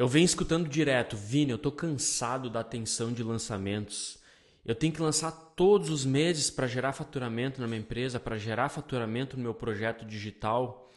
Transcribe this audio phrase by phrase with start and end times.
[0.00, 4.18] Eu venho escutando direto, Vini, eu tô cansado da atenção de lançamentos.
[4.64, 8.70] Eu tenho que lançar todos os meses para gerar faturamento na minha empresa, para gerar
[8.70, 10.90] faturamento no meu projeto digital.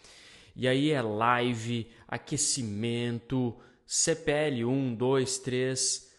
[0.56, 3.54] E aí é live, aquecimento,
[3.86, 6.10] CPL 1, 2, 3,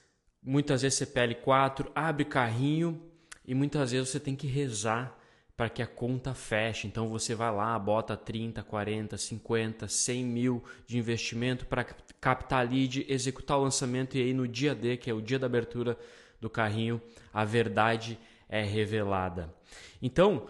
[0.42, 3.00] muitas vezes CPL 4, abre carrinho
[3.46, 5.18] e muitas vezes você tem que rezar
[5.56, 6.86] para que a conta feche.
[6.86, 11.82] Então você vai lá, bota 30, 40, 50, 100 mil de investimento para
[12.24, 15.44] captar lead, executar o lançamento e aí no dia D, que é o dia da
[15.44, 15.94] abertura
[16.40, 16.98] do carrinho,
[17.30, 19.54] a verdade é revelada.
[20.00, 20.46] Então,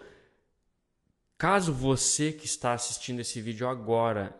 [1.37, 4.33] caso você que está assistindo esse vídeo agora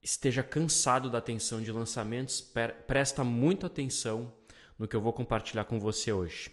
[0.00, 2.40] esteja cansado da atenção de lançamentos,
[2.86, 4.32] presta muita atenção
[4.78, 6.52] no que eu vou compartilhar com você hoje.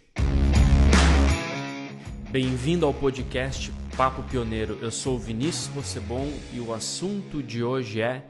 [2.31, 4.79] Bem-vindo ao podcast Papo Pioneiro.
[4.81, 8.25] Eu sou Vinícius Possebon e o assunto de hoje é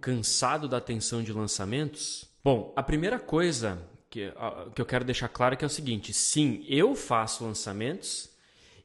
[0.00, 2.28] cansado da atenção de lançamentos?
[2.42, 4.32] Bom, a primeira coisa que,
[4.74, 8.30] que eu quero deixar claro é que é o seguinte: sim, eu faço lançamentos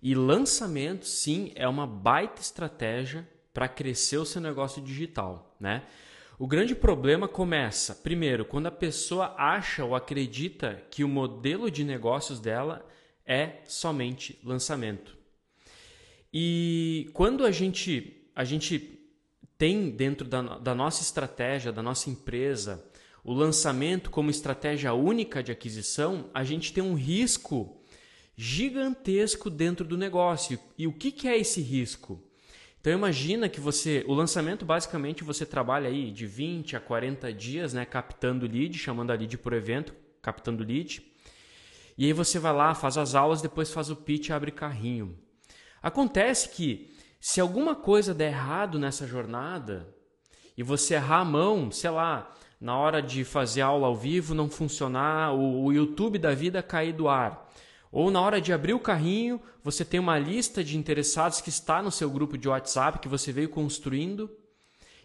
[0.02, 5.84] e lançamento, sim, é uma baita estratégia para crescer o seu negócio digital, né?
[6.38, 11.84] O grande problema começa, primeiro, quando a pessoa acha ou acredita que o modelo de
[11.84, 12.86] negócios dela
[13.26, 15.18] é somente lançamento.
[16.34, 19.05] E quando a gente, a gente
[19.58, 22.84] tem dentro da, da nossa estratégia, da nossa empresa,
[23.24, 27.82] o lançamento como estratégia única de aquisição, a gente tem um risco
[28.38, 30.60] gigantesco dentro do negócio.
[30.78, 32.22] E o que, que é esse risco?
[32.80, 37.74] Então imagina que você, o lançamento basicamente você trabalha aí de 20 a 40 dias,
[37.74, 41.02] né, captando lead, chamando a lead por evento, captando lead.
[41.98, 45.18] E aí você vai lá, faz as aulas, depois faz o pitch abre carrinho.
[45.82, 46.95] Acontece que
[47.28, 49.92] se alguma coisa der errado nessa jornada
[50.56, 52.32] e você errar a mão, sei lá,
[52.62, 57.10] na hora de fazer aula ao vivo não funcionar, o, YouTube da vida cair do
[57.10, 57.52] ar.
[57.92, 61.82] Ou na hora de abrir o carrinho, você tem uma lista de interessados que está
[61.82, 64.30] no seu grupo de WhatsApp que você veio construindo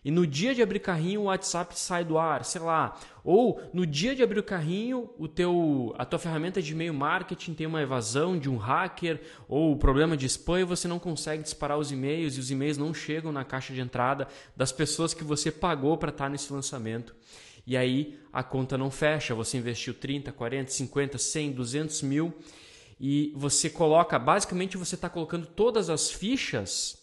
[0.05, 2.99] e no dia de abrir carrinho o WhatsApp sai do ar, sei lá.
[3.22, 7.53] Ou no dia de abrir o carrinho, o teu, a tua ferramenta de e-mail marketing
[7.53, 11.78] tem uma evasão de um hacker ou problema de spam e você não consegue disparar
[11.78, 15.50] os e-mails e os e-mails não chegam na caixa de entrada das pessoas que você
[15.50, 17.15] pagou para estar nesse lançamento.
[17.67, 22.34] E aí a conta não fecha, você investiu 30, 40, 50, 100, 200 mil
[22.99, 26.99] e você coloca, basicamente você está colocando todas as fichas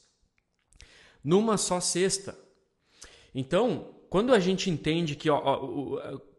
[1.24, 2.47] numa só cesta.
[3.40, 5.30] Então, quando a gente entende que,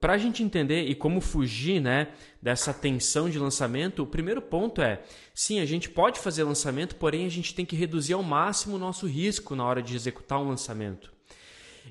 [0.00, 2.08] para a gente entender e como fugir né,
[2.42, 5.00] dessa tensão de lançamento, o primeiro ponto é:
[5.32, 8.80] sim, a gente pode fazer lançamento, porém a gente tem que reduzir ao máximo o
[8.80, 11.12] nosso risco na hora de executar um lançamento.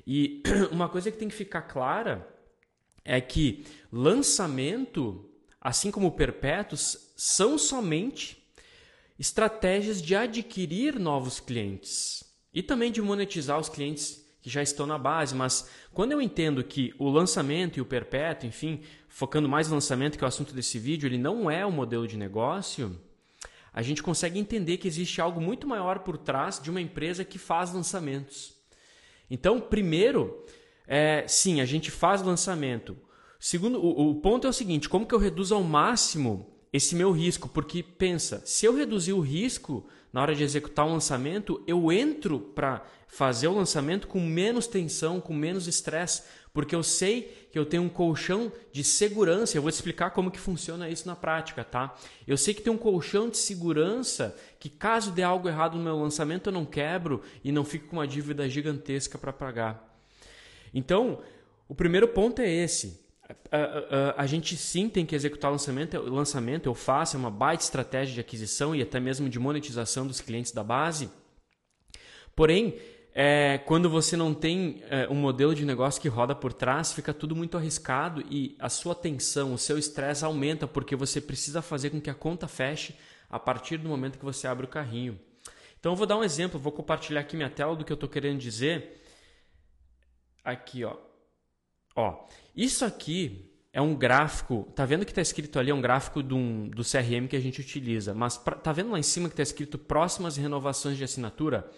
[0.06, 2.28] E uma coisa que tem que ficar clara
[3.02, 5.24] é que lançamento,
[5.58, 8.46] assim como perpétuos, são somente
[9.18, 15.34] estratégias de adquirir novos clientes e também de monetizar os clientes já estão na base,
[15.34, 20.16] mas quando eu entendo que o lançamento e o perpétuo, enfim, focando mais no lançamento,
[20.16, 22.98] que é o assunto desse vídeo, ele não é o modelo de negócio,
[23.72, 27.38] a gente consegue entender que existe algo muito maior por trás de uma empresa que
[27.38, 28.54] faz lançamentos.
[29.30, 30.44] Então, primeiro,
[30.86, 32.96] é, sim, a gente faz lançamento.
[33.38, 37.10] Segundo, o, o ponto é o seguinte: como que eu reduzo ao máximo esse meu
[37.12, 37.48] risco?
[37.48, 42.40] Porque pensa, se eu reduzir o risco na hora de executar um lançamento, eu entro
[42.40, 47.64] para fazer o lançamento com menos tensão, com menos estresse, porque eu sei que eu
[47.64, 49.56] tenho um colchão de segurança.
[49.56, 51.94] Eu vou te explicar como que funciona isso na prática, tá?
[52.26, 55.96] Eu sei que tem um colchão de segurança que caso dê algo errado no meu
[55.96, 59.96] lançamento eu não quebro e não fico com uma dívida gigantesca para pagar.
[60.74, 61.20] Então,
[61.68, 63.07] o primeiro ponto é esse.
[63.28, 67.62] A, a, a, gente sim tem que executar lançamento, lançamento eu faço, é uma baita
[67.62, 71.10] estratégia de aquisição e até mesmo de monetização dos clientes da base.
[72.34, 72.78] Porém,
[73.12, 77.12] é, quando você não tem é, um modelo de negócio que roda por trás, fica
[77.12, 81.90] tudo muito arriscado e a sua tensão, o seu estresse aumenta porque você precisa fazer
[81.90, 82.94] com que a conta feche
[83.28, 85.18] a partir do momento que você abre o carrinho.
[85.78, 88.08] Então eu vou dar um exemplo, vou compartilhar aqui minha tela do que eu estou
[88.08, 89.02] querendo dizer.
[90.42, 91.07] Aqui, ó.
[91.98, 96.22] Ó, isso aqui é um gráfico, tá vendo que está escrito ali, é um gráfico
[96.22, 99.32] do, do CRM que a gente utiliza, mas pra, tá vendo lá em cima que
[99.32, 101.68] está escrito próximas renovações de assinatura?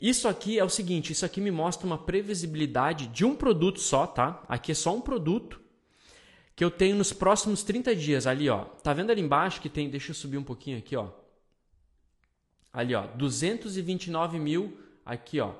[0.00, 4.06] Isso aqui é o seguinte, isso aqui me mostra uma previsibilidade de um produto só,
[4.06, 4.42] tá?
[4.48, 5.60] Aqui é só um produto
[6.56, 8.64] que eu tenho nos próximos 30 dias ali, ó.
[8.64, 11.10] Tá vendo ali embaixo que tem, deixa eu subir um pouquinho aqui, ó.
[12.72, 15.52] Ali, ó, 229 mil aqui, ó.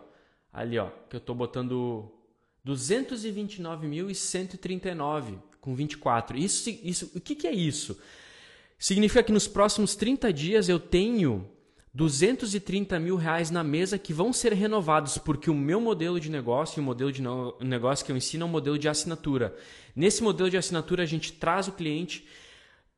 [0.51, 2.14] Ali, ó, que eu tô botando
[2.67, 6.39] 229.139 com 24.
[6.39, 7.99] Isso, isso, o que, que é isso?
[8.79, 11.51] Significa que nos próximos 30 dias eu tenho
[11.95, 16.83] 230 mil reais na mesa que vão ser renovados, porque o meu modelo de negócio,
[16.83, 17.23] o modelo de
[17.61, 19.57] negócio que eu ensino é um modelo de assinatura.
[19.95, 22.27] Nesse modelo de assinatura, a gente traz o cliente.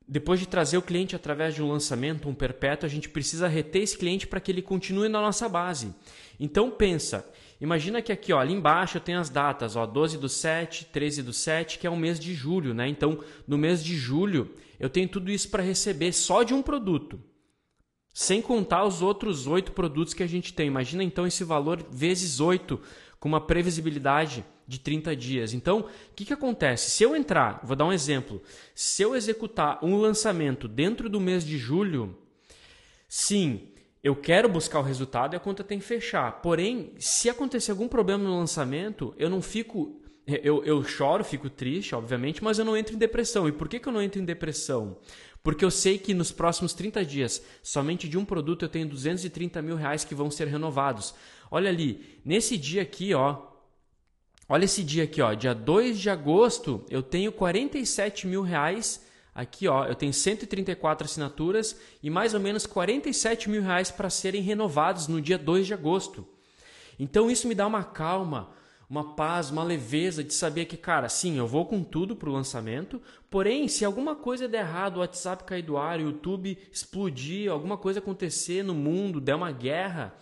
[0.08, 3.82] Depois de trazer o cliente através de um lançamento, um perpétuo, a gente precisa reter
[3.82, 5.94] esse cliente para que ele continue na nossa base.
[6.40, 7.28] Então pensa,
[7.60, 11.22] imagina que aqui ó, ali embaixo eu tenho as datas, ó, 12 do 7, 13
[11.22, 12.74] do 7, que é o mês de julho.
[12.74, 12.88] Né?
[12.88, 17.20] Então, no mês de julho, eu tenho tudo isso para receber só de um produto.
[18.12, 20.66] Sem contar os outros oito produtos que a gente tem.
[20.66, 22.80] Imagina então esse valor vezes oito,
[23.20, 25.52] com uma previsibilidade de 30 dias.
[25.52, 26.90] Então, o que, que acontece?
[26.90, 28.42] Se eu entrar, vou dar um exemplo.
[28.74, 32.16] Se eu executar um lançamento dentro do mês de julho,
[33.08, 33.68] sim,
[34.06, 36.40] eu quero buscar o resultado e a conta tem que fechar.
[36.40, 40.00] Porém, se acontecer algum problema no lançamento, eu não fico.
[40.24, 43.48] Eu, eu choro, fico triste, obviamente, mas eu não entro em depressão.
[43.48, 44.96] E por que, que eu não entro em depressão?
[45.42, 49.60] Porque eu sei que nos próximos 30 dias, somente de um produto, eu tenho 230
[49.60, 51.12] mil reais que vão ser renovados.
[51.50, 53.42] Olha ali, nesse dia aqui, ó.
[54.48, 55.34] Olha esse dia aqui, ó.
[55.34, 59.04] Dia 2 de agosto, eu tenho 47 mil reais.
[59.36, 64.40] Aqui, ó, eu tenho 134 assinaturas e mais ou menos 47 mil reais para serem
[64.40, 66.26] renovados no dia 2 de agosto.
[66.98, 68.48] Então isso me dá uma calma,
[68.88, 72.98] uma paz, uma leveza de saber que, cara, sim, eu vou com tudo pro lançamento,
[73.28, 77.76] porém, se alguma coisa der errado, o WhatsApp cair do ar, o YouTube explodir, alguma
[77.76, 80.14] coisa acontecer no mundo, der uma guerra,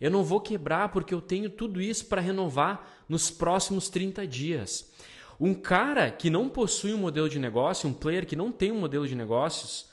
[0.00, 4.90] eu não vou quebrar porque eu tenho tudo isso para renovar nos próximos 30 dias.
[5.44, 8.78] Um cara que não possui um modelo de negócio, um player que não tem um
[8.78, 9.86] modelo de negócios,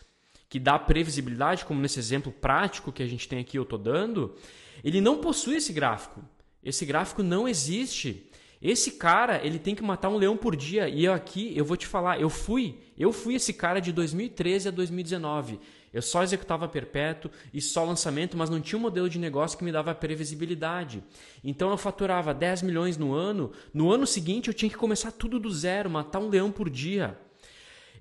[0.48, 4.36] que dá previsibilidade, como nesse exemplo prático que a gente tem aqui, eu estou dando,
[4.84, 6.22] ele não possui esse gráfico.
[6.63, 8.29] Esse gráfico não existe.
[8.61, 10.89] Esse cara, ele tem que matar um leão por dia.
[10.89, 14.67] E eu aqui, eu vou te falar, eu fui, eu fui esse cara de 2013
[14.67, 15.59] a 2019.
[15.94, 19.63] Eu só executava perpétuo e só lançamento, mas não tinha um modelo de negócio que
[19.63, 21.03] me dava previsibilidade.
[21.44, 23.51] Então eu faturava 10 milhões no ano.
[23.73, 27.17] No ano seguinte eu tinha que começar tudo do zero, matar um leão por dia.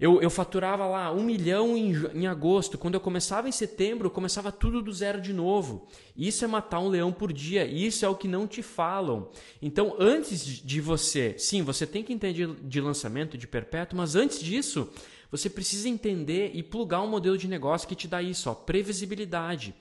[0.01, 2.79] Eu, eu faturava lá um milhão em, em agosto.
[2.79, 5.89] Quando eu começava em setembro, começava tudo do zero de novo.
[6.17, 7.67] Isso é matar um leão por dia.
[7.67, 9.29] Isso é o que não te falam.
[9.61, 14.39] Então, antes de você, sim, você tem que entender de lançamento, de perpétuo, mas antes
[14.41, 14.89] disso,
[15.31, 19.75] você precisa entender e plugar um modelo de negócio que te dá isso, ó, previsibilidade.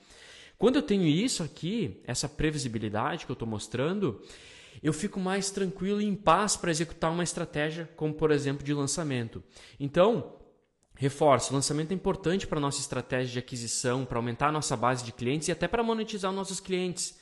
[0.58, 4.20] Quando eu tenho isso aqui, essa previsibilidade que eu estou mostrando,
[4.82, 8.72] eu fico mais tranquilo e em paz para executar uma estratégia, como por exemplo de
[8.74, 9.42] lançamento.
[9.78, 10.36] Então,
[10.96, 15.04] reforço, lançamento é importante para a nossa estratégia de aquisição, para aumentar a nossa base
[15.04, 17.18] de clientes e até para monetizar nossos clientes.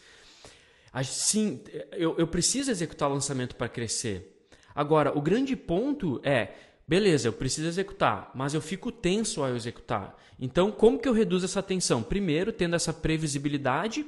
[0.93, 1.63] Assim,
[1.93, 4.49] eu, eu preciso executar lançamento para crescer.
[4.75, 6.55] Agora, o grande ponto é,
[6.89, 10.17] beleza, eu preciso executar, mas eu fico tenso ao executar.
[10.39, 12.03] Então, como que eu reduzo essa tensão?
[12.03, 14.07] Primeiro, tendo essa previsibilidade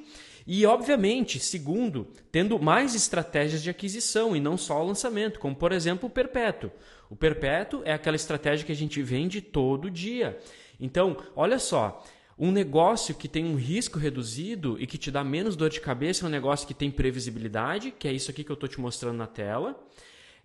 [0.51, 5.73] e, obviamente, segundo, tendo mais estratégias de aquisição e não só o lançamento, como por
[5.73, 6.71] exemplo o perpétuo.
[7.11, 10.39] O perpétuo é aquela estratégia que a gente vende todo dia.
[10.81, 12.03] Então, olha só,
[12.39, 16.25] um negócio que tem um risco reduzido e que te dá menos dor de cabeça
[16.25, 19.19] é um negócio que tem previsibilidade, que é isso aqui que eu estou te mostrando
[19.19, 19.79] na tela.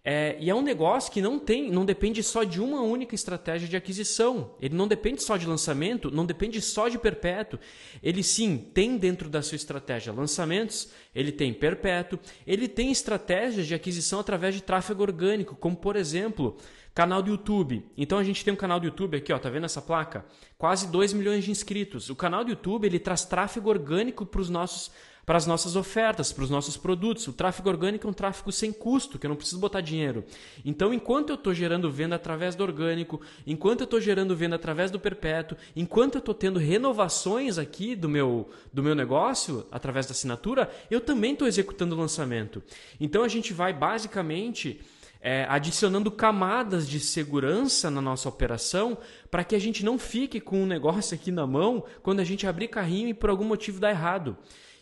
[0.06, 3.70] É, e é um negócio que não tem, não depende só de uma única estratégia
[3.70, 4.54] de aquisição.
[4.60, 7.58] Ele não depende só de lançamento, não depende só de perpétuo.
[8.02, 13.74] Ele sim tem dentro da sua estratégia lançamentos, ele tem perpétuo, ele tem estratégias de
[13.74, 16.58] aquisição através de tráfego orgânico, como por exemplo,
[16.94, 17.86] canal do YouTube.
[17.96, 20.26] Então a gente tem um canal do YouTube aqui, ó, tá vendo essa placa?
[20.58, 22.10] Quase 2 milhões de inscritos.
[22.10, 24.92] O canal do YouTube ele traz tráfego orgânico para os nossos
[25.26, 27.28] para as nossas ofertas, para os nossos produtos.
[27.28, 30.24] O tráfego orgânico é um tráfego sem custo, que eu não preciso botar dinheiro.
[30.66, 34.92] Então, enquanto eu estou gerando venda através do orgânico, enquanto eu estou gerando venda através
[34.92, 40.12] do perpétuo, enquanto eu estou tendo renovações aqui do meu, do meu negócio, através da
[40.12, 42.62] assinatura, eu também estou executando o lançamento.
[43.00, 44.82] Então, a gente vai basicamente.
[45.26, 48.98] É, adicionando camadas de segurança na nossa operação
[49.32, 52.46] para que a gente não fique com um negócio aqui na mão quando a gente
[52.46, 54.36] abrir carrinho e por algum motivo dá errado.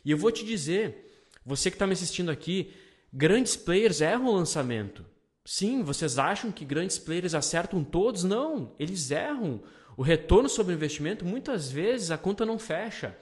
[0.04, 2.74] E eu vou te dizer, você que está me assistindo aqui,
[3.14, 5.06] grandes players erram o lançamento.
[5.44, 8.24] Sim, vocês acham que grandes players acertam todos?
[8.24, 9.62] Não, eles erram.
[9.98, 13.18] O retorno sobre o investimento, muitas vezes, a conta não fecha.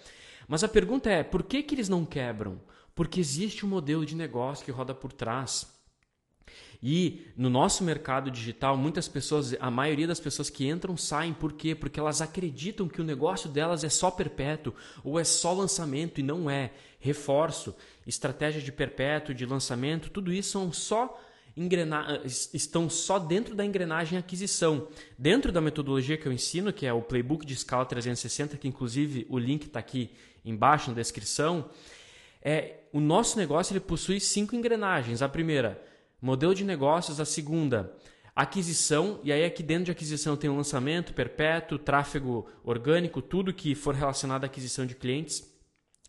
[0.48, 2.60] Mas a pergunta é, por que, que eles não quebram?
[2.94, 5.79] Porque existe um modelo de negócio que roda por trás.
[6.82, 11.54] E no nosso mercado digital, muitas pessoas, a maioria das pessoas que entram saem, por
[11.54, 11.76] quê?
[11.76, 16.24] Porque elas acreditam que o negócio delas é só perpétuo ou é só lançamento e
[16.24, 16.72] não é.
[17.00, 17.76] Reforço,
[18.08, 21.20] estratégia de perpétuo, de lançamento, tudo isso são só
[21.56, 22.22] engrena...
[22.26, 24.88] estão só dentro da engrenagem aquisição.
[25.18, 29.28] Dentro da metodologia que eu ensino, que é o Playbook de Escala 360, que inclusive
[29.30, 30.12] o link está aqui
[30.46, 31.70] embaixo na descrição,
[32.42, 35.22] é, o nosso negócio ele possui cinco engrenagens.
[35.22, 35.84] A primeira,
[36.22, 37.20] modelo de negócios.
[37.20, 37.96] A segunda,
[38.36, 39.20] aquisição.
[39.24, 43.94] E aí aqui dentro de aquisição tem o lançamento, perpétuo, tráfego orgânico, tudo que for
[43.94, 45.48] relacionado à aquisição de clientes.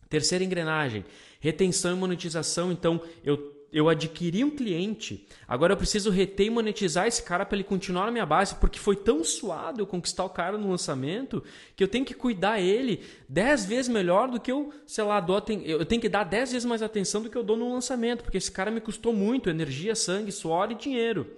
[0.09, 1.05] Terceira engrenagem,
[1.39, 2.73] retenção e monetização.
[2.73, 7.57] Então, eu eu adquiri um cliente, agora eu preciso reter e monetizar esse cara para
[7.57, 11.43] ele continuar na minha base, porque foi tão suado eu conquistar o cara no lançamento
[11.77, 15.41] que eu tenho que cuidar ele dez vezes melhor do que eu, sei lá, dou,
[15.65, 18.39] eu tenho que dar dez vezes mais atenção do que eu dou no lançamento, porque
[18.39, 21.37] esse cara me custou muito energia, sangue, suor e dinheiro.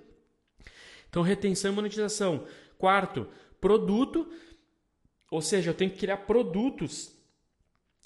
[1.11, 2.45] Então, retenção e monetização.
[2.79, 3.29] Quarto,
[3.61, 4.27] produto,
[5.31, 7.12] ou seja, eu tenho que criar produtos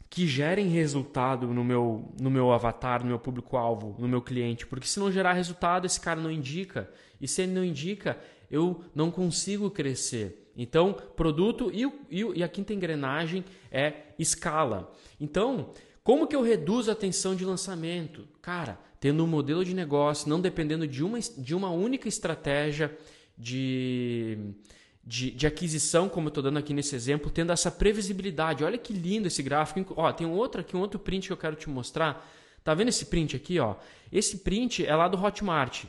[0.09, 4.67] que gerem resultado no meu, no meu avatar, no meu público-alvo, no meu cliente.
[4.67, 6.91] Porque se não gerar resultado, esse cara não indica.
[7.21, 8.19] E se ele não indica,
[8.51, 10.51] eu não consigo crescer.
[10.57, 14.93] Então, produto e, e, e a quinta engrenagem é escala.
[15.21, 15.71] Então,
[16.03, 18.27] como que eu reduzo a tensão de lançamento?
[18.41, 22.97] Cara, tendo um modelo de negócio, não dependendo de uma, de uma única estratégia
[23.37, 24.55] de
[25.07, 28.65] de, de aquisição, como eu estou dando aqui nesse exemplo, tendo essa previsibilidade.
[28.65, 29.95] Olha que lindo esse gráfico.
[29.97, 32.29] Ó, tem outro aqui, um outro print que eu quero te mostrar.
[32.65, 33.61] Tá vendo esse print aqui?
[33.61, 33.77] Ó?
[34.11, 35.85] Esse print é lá do Hotmart.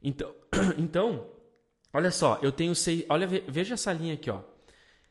[0.00, 0.32] Então,
[0.78, 1.26] então
[1.92, 4.40] olha só, eu tenho seis, olha, veja essa linha aqui, ó.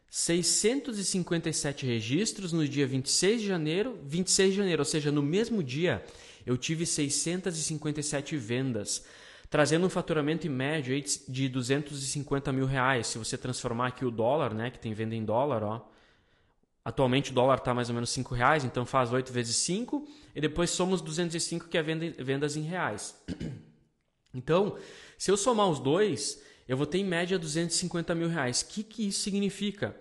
[0.09, 6.05] 657 registros no dia 26 de janeiro, 26 de janeiro, ou seja, no mesmo dia
[6.45, 9.03] eu tive 657 vendas
[9.49, 10.95] trazendo um faturamento em médio
[11.27, 13.07] de 250 mil reais.
[13.07, 15.87] Se você transformar aqui o dólar, né, que tem venda em dólar, ó,
[16.83, 20.41] atualmente o dólar está mais ou menos 5 reais, então faz 8 vezes 5 e
[20.41, 23.15] depois somos 205 que é venda, vendas em reais.
[24.37, 24.77] Então,
[25.17, 28.59] se eu somar os dois, eu vou ter em média 250 mil reais.
[28.59, 29.95] O que, que isso significa?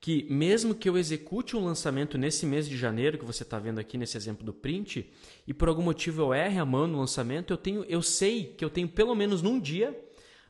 [0.00, 3.78] Que mesmo que eu execute um lançamento nesse mês de janeiro que você está vendo
[3.78, 5.10] aqui nesse exemplo do print
[5.46, 8.64] e por algum motivo eu erre a mão no lançamento, eu tenho, eu sei que
[8.64, 9.98] eu tenho pelo menos num dia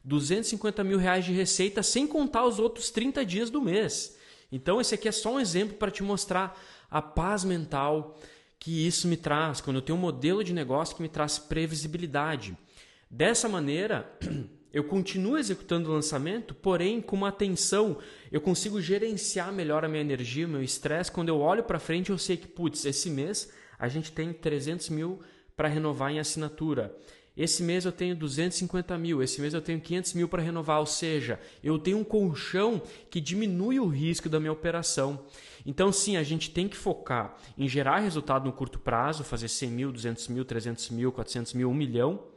[0.05, 4.17] 250 mil reais de receita sem contar os outros 30 dias do mês.
[4.51, 6.61] Então esse aqui é só um exemplo para te mostrar
[6.91, 8.17] a paz mental
[8.59, 12.57] que isso me traz quando eu tenho um modelo de negócio que me traz previsibilidade.
[13.11, 14.11] Dessa maneira
[14.77, 17.97] Eu continuo executando o lançamento, porém com uma atenção,
[18.31, 21.11] eu consigo gerenciar melhor a minha energia, o meu estresse.
[21.11, 24.91] Quando eu olho para frente, eu sei que, putz, esse mês a gente tem 300
[24.91, 25.19] mil
[25.57, 26.95] para renovar em assinatura.
[27.35, 30.87] Esse mês eu tenho 250 mil, esse mês eu tenho 500 mil para renovar, ou
[30.87, 35.25] seja, eu tenho um colchão que diminui o risco da minha operação.
[35.65, 39.71] Então, sim, a gente tem que focar em gerar resultado no curto prazo, fazer 100
[39.71, 42.36] mil, 200 mil, 300 mil, 400 mil, 1 milhão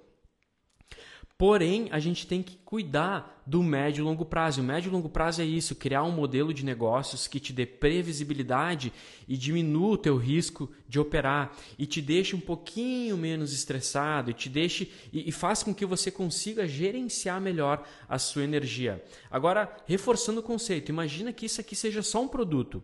[1.39, 4.60] Porém, a gente tem que cuidar do médio e longo prazo.
[4.60, 7.65] O médio e longo prazo é isso, criar um modelo de negócios que te dê
[7.65, 8.91] previsibilidade
[9.25, 14.34] e diminua o teu risco de operar e te deixe um pouquinho menos estressado e
[14.34, 19.01] te deixe e, e faça com que você consiga gerenciar melhor a sua energia.
[19.31, 22.84] Agora, reforçando o conceito, imagina que isso aqui seja só um produto.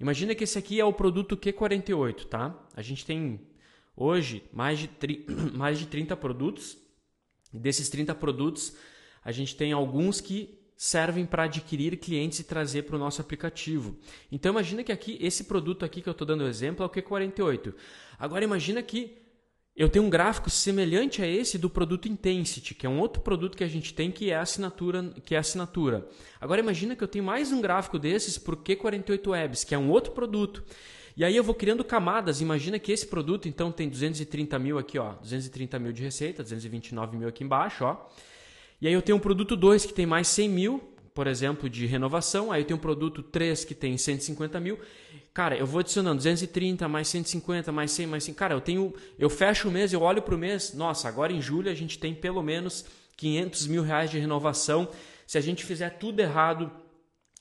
[0.00, 2.58] Imagina que esse aqui é o produto Q48, tá?
[2.74, 3.38] A gente tem
[3.94, 4.88] hoje mais de,
[5.52, 6.79] mais de 30 produtos
[7.52, 8.74] Desses 30 produtos,
[9.24, 13.98] a gente tem alguns que servem para adquirir clientes e trazer para o nosso aplicativo.
[14.32, 17.74] Então imagina que aqui esse produto aqui que eu estou dando exemplo é o Q48.
[18.18, 19.20] Agora imagina que
[19.76, 23.56] eu tenho um gráfico semelhante a esse do produto Intensity, que é um outro produto
[23.56, 26.08] que a gente tem que é assinatura, que é assinatura.
[26.40, 29.78] Agora imagina que eu tenho mais um gráfico desses para o Q48 Webs, que é
[29.78, 30.64] um outro produto.
[31.16, 32.40] E aí eu vou criando camadas.
[32.40, 37.16] Imagina que esse produto então tem 230 mil aqui, ó, 230 mil de receita, 229
[37.16, 38.08] mil aqui embaixo, ó.
[38.80, 40.82] E aí eu tenho um produto 2 que tem mais 100 mil,
[41.14, 42.50] por exemplo, de renovação.
[42.50, 44.78] Aí eu tenho um produto 3 que tem 150 mil.
[45.34, 48.34] Cara, eu vou adicionando 230 mais 150 mais 100 mais 100.
[48.34, 50.72] Cara, eu tenho, eu fecho o mês, eu olho para o mês.
[50.72, 52.86] Nossa, agora em julho a gente tem pelo menos
[53.16, 54.88] 500 mil reais de renovação.
[55.26, 56.70] Se a gente fizer tudo errado,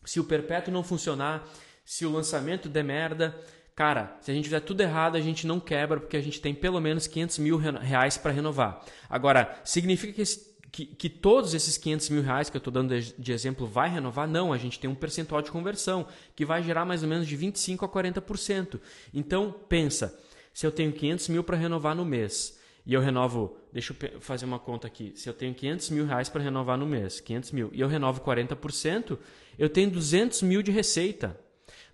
[0.04, 1.48] se o perpétuo não funcionar,
[1.86, 3.36] se o lançamento der merda,
[3.80, 6.54] Cara, se a gente fizer tudo errado, a gente não quebra, porque a gente tem
[6.54, 8.84] pelo menos 500 mil reais para renovar.
[9.10, 13.00] Agora, significa que, esse, que, que, todos esses 500 mil reais que eu estou dando
[13.00, 14.28] de, exemplo vai renovar?
[14.28, 16.06] Não, a gente tem um percentual de conversão
[16.36, 18.82] que vai gerar mais ou menos de 25% a 40%.
[19.14, 20.14] Então, pensa,
[20.54, 24.44] se eu tenho 500 mil para renovar no mês e eu renovo, deixa eu fazer
[24.44, 27.70] uma conta aqui, se eu tenho 500 mil reais para renovar no mês, 500 mil,
[27.72, 29.18] e eu renovo 40%,
[29.58, 31.40] eu tenho 200 mil de receita.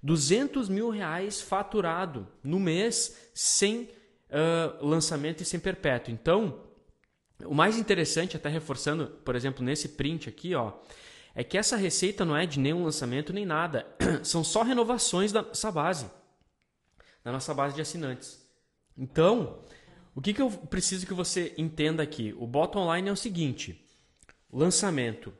[0.06, 3.90] 200 mil reais faturado no mês sem
[4.30, 6.14] uh, lançamento e sem perpétuo.
[6.14, 6.64] Então,
[7.44, 10.72] O mais interessante, até reforçando, por exemplo, nesse print aqui, ó,
[11.34, 13.86] é que essa receita não é de nenhum lançamento nem nada.
[14.24, 16.10] São só renovações da nossa base,
[17.24, 18.40] da nossa base de assinantes.
[18.98, 19.60] Então,
[20.16, 22.34] o que, que eu preciso que você entenda aqui?
[22.38, 23.86] O bottom line é o seguinte:
[24.50, 25.34] lançamento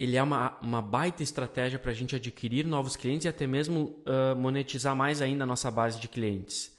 [0.00, 4.02] ele é uma, uma baita estratégia para a gente adquirir novos clientes e até mesmo
[4.06, 6.74] uh, monetizar mais ainda a nossa base de clientes.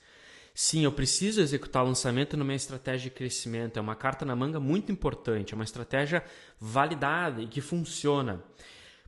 [0.55, 3.77] Sim, eu preciso executar lançamento numa estratégia de crescimento.
[3.77, 6.23] É uma carta na manga muito importante, é uma estratégia
[6.59, 8.43] validada e que funciona.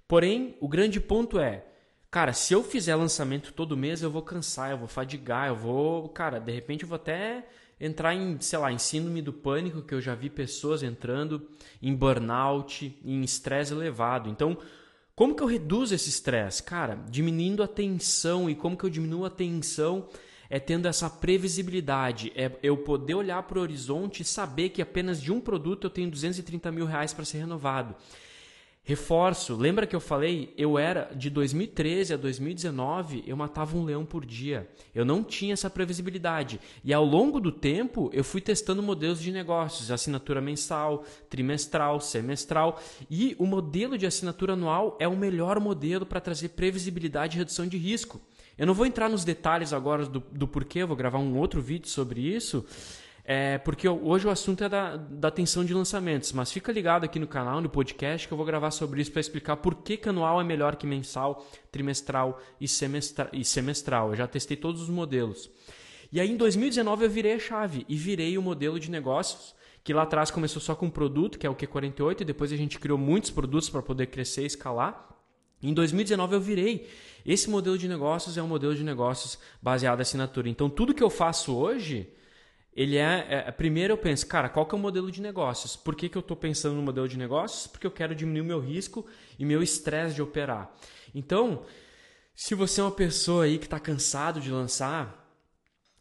[0.08, 1.66] Porém, o grande ponto é,
[2.12, 6.08] cara, se eu fizer lançamento todo mês, eu vou cansar, eu vou fadigar, eu vou,
[6.10, 7.48] cara, de repente eu vou até
[7.84, 11.48] entrar em, sei lá, em síndrome do pânico, que eu já vi pessoas entrando
[11.82, 14.30] em burnout, em estresse elevado.
[14.30, 14.58] Então,
[15.14, 16.64] como que eu reduzo esse estresse?
[16.64, 18.50] Cara, diminuindo a tensão.
[18.50, 20.08] E como que eu diminuo a tensão?
[20.50, 25.20] É tendo essa previsibilidade, é eu poder olhar para o horizonte e saber que apenas
[25.20, 27.96] de um produto eu tenho 230 mil reais para ser renovado.
[28.86, 30.54] Reforço, lembra que eu falei?
[30.58, 34.70] Eu era de 2013 a 2019, eu matava um leão por dia.
[34.94, 36.60] Eu não tinha essa previsibilidade.
[36.84, 42.78] E ao longo do tempo, eu fui testando modelos de negócios, assinatura mensal, trimestral, semestral.
[43.10, 47.66] E o modelo de assinatura anual é o melhor modelo para trazer previsibilidade e redução
[47.66, 48.20] de risco.
[48.58, 51.88] Eu não vou entrar nos detalhes agora do, do porquê, vou gravar um outro vídeo
[51.88, 52.66] sobre isso.
[53.26, 57.18] É, porque hoje o assunto é da, da atenção de lançamentos, mas fica ligado aqui
[57.20, 60.10] no canal, no podcast, que eu vou gravar sobre isso para explicar por que, que
[60.10, 64.10] anual é melhor que mensal, trimestral e, semestra, e semestral.
[64.10, 65.50] Eu já testei todos os modelos.
[66.12, 69.94] E aí em 2019 eu virei a chave e virei o modelo de negócios, que
[69.94, 72.78] lá atrás começou só com um produto, que é o Q48, e depois a gente
[72.78, 75.10] criou muitos produtos para poder crescer e escalar.
[75.62, 76.90] Em 2019 eu virei.
[77.26, 80.50] Esse modelo de negócios é um modelo de negócios baseado em assinatura.
[80.50, 82.10] Então tudo que eu faço hoje
[82.76, 85.76] ele é, é, primeiro eu penso, cara, qual que é o modelo de negócios?
[85.76, 87.68] Por que, que eu estou pensando no modelo de negócios?
[87.68, 89.06] Porque eu quero diminuir o meu risco
[89.38, 90.74] e meu estresse de operar.
[91.14, 91.66] Então,
[92.34, 95.24] se você é uma pessoa aí que está cansado de lançar,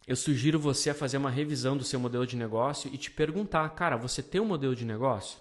[0.07, 3.69] eu sugiro você a fazer uma revisão do seu modelo de negócio e te perguntar,
[3.71, 5.39] cara, você tem um modelo de negócio?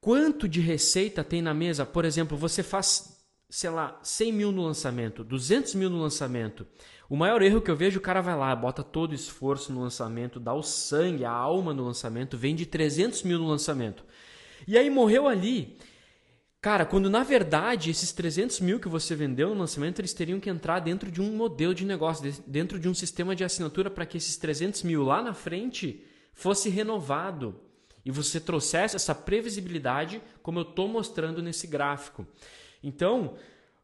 [0.00, 1.84] Quanto de receita tem na mesa?
[1.84, 3.19] Por exemplo, você faz,
[3.50, 6.64] sei lá, 100 mil no lançamento, 200 mil no lançamento.
[7.08, 9.80] O maior erro que eu vejo, o cara vai lá, bota todo o esforço no
[9.80, 14.04] lançamento, dá o sangue, a alma no lançamento, vende 300 mil no lançamento.
[14.68, 15.76] E aí morreu ali.
[16.60, 20.48] Cara, quando na verdade esses 300 mil que você vendeu no lançamento, eles teriam que
[20.48, 24.18] entrar dentro de um modelo de negócio, dentro de um sistema de assinatura para que
[24.18, 27.58] esses 300 mil lá na frente fosse renovado
[28.04, 32.26] e você trouxesse essa previsibilidade, como eu estou mostrando nesse gráfico.
[32.82, 33.36] Então,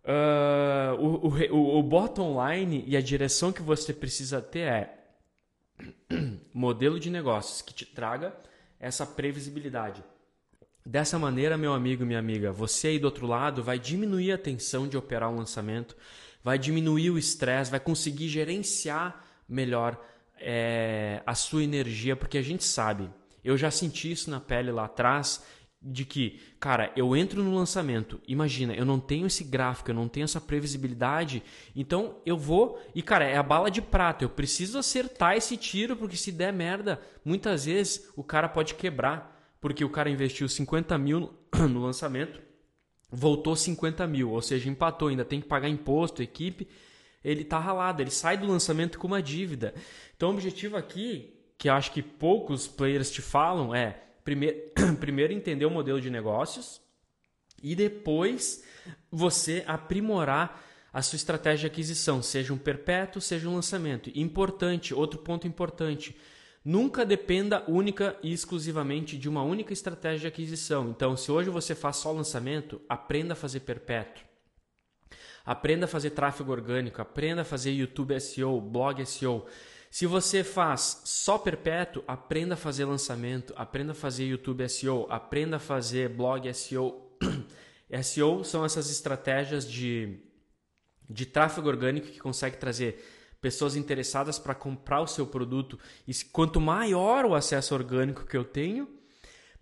[0.06, 4.98] Uh, o, o, o bottom line e a direção que você precisa ter é
[6.54, 8.32] modelo de negócios que te traga
[8.78, 10.04] essa previsibilidade.
[10.85, 14.38] Dessa maneira, meu amigo e minha amiga, você aí do outro lado vai diminuir a
[14.38, 15.96] tensão de operar um lançamento,
[16.40, 20.00] vai diminuir o estresse, vai conseguir gerenciar melhor
[20.38, 23.11] é, a sua energia, porque a gente sabe,
[23.42, 25.44] eu já senti isso na pele lá atrás
[25.81, 30.09] de que, cara, eu entro no lançamento, imagina, eu não tenho esse gráfico, eu não
[30.09, 31.43] tenho essa previsibilidade,
[31.75, 35.97] então eu vou e, cara, é a bala de prata, eu preciso acertar esse tiro,
[35.97, 40.97] porque se der merda, muitas vezes o cara pode quebrar, porque o cara investiu 50
[40.99, 41.33] mil
[41.71, 42.41] no, lançamento,
[43.11, 46.69] voltou 50 mil, ou seja, empatou, ainda tem que pagar imposto, equipe,
[47.23, 49.75] ele tá ralado, ele sai do lançamento com uma dívida.
[50.17, 54.59] Então o objetivo aqui, que eu acho que poucos players te falam, é primeiro,
[55.01, 56.83] primeiro entender o modelo de negócios
[57.62, 58.65] e depois
[59.11, 60.62] você aprimorar
[60.93, 64.11] a sua estratégia de aquisição, seja um perpétuo, seja um lançamento.
[64.15, 66.17] Importante, outro ponto importante,
[66.65, 70.91] nunca dependa única e exclusivamente de uma única estratégia de aquisição.
[70.91, 74.25] Então, se hoje você faz só lançamento, aprenda a fazer perpétuo.
[75.45, 79.47] Aprenda a fazer tráfego orgânico, aprenda a fazer YouTube SEO, blog SEO.
[79.96, 85.56] Se você faz só perpétuo, aprenda a fazer lançamento, aprenda a fazer YouTube SEO, aprenda
[85.56, 87.16] a fazer blog SEO.
[88.02, 90.18] SEO são essas estratégias de,
[91.09, 93.02] de tráfego orgânico que consegue trazer
[93.40, 95.78] pessoas interessadas para comprar o seu produto.
[96.06, 98.87] E quanto maior o acesso orgânico que eu tenho,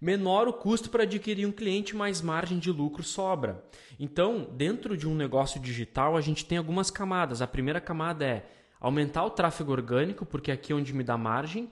[0.00, 3.64] menor o custo para adquirir um cliente, mais margem de lucro sobra.
[4.00, 7.40] Então, dentro de um negócio digital, a gente tem algumas camadas.
[7.40, 11.70] A primeira camada é aumentar o tráfego orgânico, porque aqui é onde me dá margem,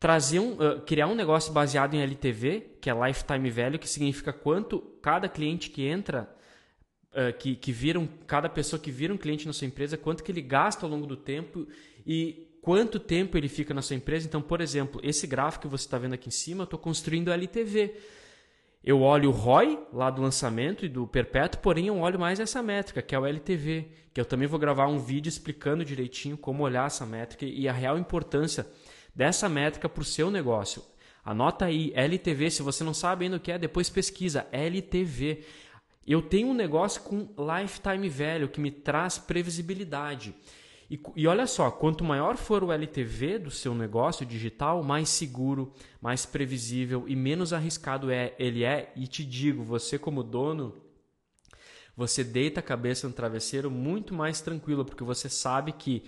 [0.00, 4.32] trazer um, uh, criar um negócio baseado em LTV, que é Lifetime Value, que significa
[4.32, 6.34] quanto cada cliente que entra,
[7.12, 10.24] uh, que, que vira um, cada pessoa que vira um cliente na sua empresa, quanto
[10.24, 11.68] que ele gasta ao longo do tempo
[12.06, 14.26] e quanto tempo ele fica na sua empresa.
[14.26, 17.30] Então, por exemplo, esse gráfico que você está vendo aqui em cima, eu estou construindo
[17.30, 17.94] LTV.
[18.86, 22.62] Eu olho o ROI lá do lançamento e do perpétuo, porém eu olho mais essa
[22.62, 26.62] métrica, que é o LTV, que eu também vou gravar um vídeo explicando direitinho como
[26.62, 28.64] olhar essa métrica e a real importância
[29.12, 30.84] dessa métrica para o seu negócio.
[31.24, 35.44] Anota aí, LTV, se você não sabe ainda o que é, depois pesquisa, LTV.
[36.06, 40.32] Eu tenho um negócio com lifetime value que me traz previsibilidade.
[40.90, 45.72] E, e, olha só, quanto maior for o LTV do seu negócio digital, mais seguro,
[46.00, 48.92] mais previsível e menos arriscado é ele é.
[48.94, 50.74] E te digo, você como dono,
[51.96, 56.04] você deita a cabeça no travesseiro muito mais tranquilo, porque você sabe que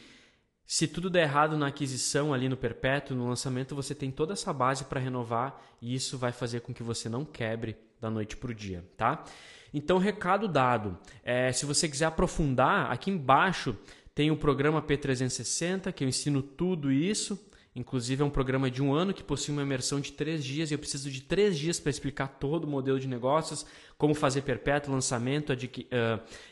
[0.64, 4.52] se tudo der errado na aquisição ali no perpétuo, no lançamento, você tem toda essa
[4.52, 8.50] base para renovar e isso vai fazer com que você não quebre da noite para
[8.50, 9.24] o dia, tá?
[9.72, 10.98] Então, recado dado.
[11.22, 13.76] É, se você quiser aprofundar, aqui embaixo
[14.18, 17.38] tem o programa P360, que eu ensino tudo isso.
[17.72, 20.74] Inclusive, é um programa de um ano que possui uma imersão de três dias e
[20.74, 23.64] eu preciso de três dias para explicar todo o modelo de negócios,
[23.96, 25.56] como fazer perpétuo, lançamento, uh,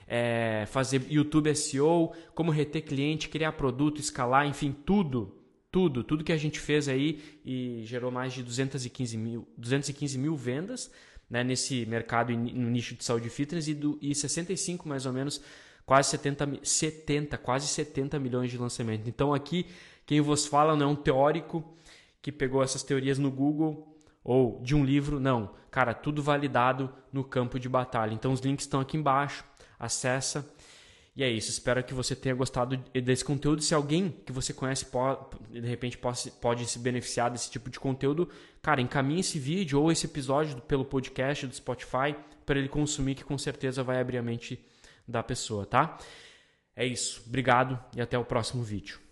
[0.07, 5.35] é, fazer YouTube SEO, como reter cliente, criar produto, escalar, enfim, tudo.
[5.69, 10.37] Tudo, tudo que a gente fez aí e gerou mais de 215 mil, 215 mil
[10.37, 10.89] vendas
[11.29, 15.13] né, nesse mercado no nicho de saúde e fitness e, do, e 65 mais ou
[15.13, 15.43] menos
[15.87, 19.09] quase 70, 70, quase 70 milhões de lançamento.
[19.09, 19.67] Então aqui
[20.05, 21.65] quem vos fala não é um teórico
[22.21, 25.55] que pegou essas teorias no Google ou de um livro, não.
[25.71, 28.13] Cara, tudo validado no campo de batalha.
[28.13, 29.45] Então os links estão aqui embaixo,
[29.79, 30.45] acessa.
[31.15, 33.63] E é isso, espero que você tenha gostado desse conteúdo.
[33.63, 35.19] Se alguém que você conhece pode,
[35.51, 38.29] de repente pode, pode se beneficiar desse tipo de conteúdo,
[38.61, 43.25] cara, encaminhe esse vídeo ou esse episódio pelo podcast do Spotify para ele consumir, que
[43.25, 44.63] com certeza vai abrir a mente
[45.07, 45.99] da pessoa, tá?
[46.75, 47.23] É isso.
[47.27, 49.06] Obrigado e até o próximo vídeo.